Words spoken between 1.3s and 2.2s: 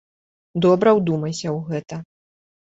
ў гэта.